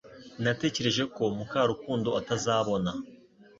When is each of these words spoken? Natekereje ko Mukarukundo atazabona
Natekereje 0.43 1.03
ko 1.15 1.23
Mukarukundo 1.37 2.09
atazabona 2.19 2.91